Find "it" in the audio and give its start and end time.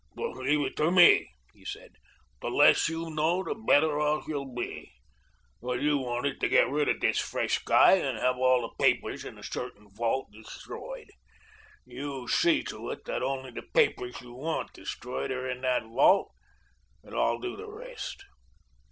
0.65-0.75, 12.89-13.05